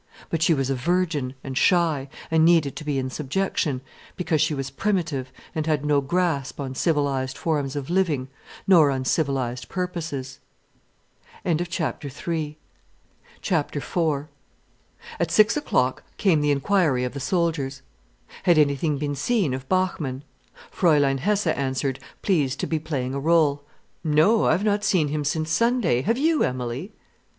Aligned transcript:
But 0.31 0.41
she 0.41 0.55
was 0.55 0.71
virgin, 0.71 1.35
and 1.43 1.55
shy, 1.55 2.09
and 2.31 2.43
needed 2.43 2.75
to 2.77 2.83
be 2.83 2.97
in 2.97 3.11
subjection, 3.11 3.81
because 4.15 4.41
she 4.41 4.55
was 4.55 4.71
primitive 4.71 5.31
and 5.53 5.67
had 5.67 5.85
no 5.85 6.01
grasp 6.01 6.59
on 6.59 6.73
civilized 6.73 7.37
forms 7.37 7.75
of 7.75 7.87
living, 7.91 8.27
nor 8.65 8.89
on 8.89 9.05
civilized 9.05 9.69
purposes. 9.69 10.39
IV 11.45 11.59
At 11.59 12.07
six 15.29 15.55
o'clock 15.55 16.03
came 16.17 16.41
the 16.41 16.49
inquiry 16.51 17.03
of 17.03 17.13
the 17.13 17.19
soldiers: 17.19 17.83
Had 18.41 18.57
anything 18.57 18.97
been 18.97 19.13
seen 19.13 19.53
of 19.53 19.69
Bachmann? 19.69 20.23
Fräulein 20.75 21.19
Hesse 21.19 21.45
answered, 21.45 21.99
pleased 22.23 22.59
to 22.61 22.65
be 22.65 22.79
playing 22.79 23.13
a 23.13 23.21
rôle: 23.21 23.59
"No, 24.03 24.45
I've 24.45 24.63
not 24.63 24.83
seen 24.83 25.09
him 25.09 25.23
since 25.23 25.51
Sunday—have 25.51 26.17
you, 26.17 26.43
Emilie?" 26.43 26.91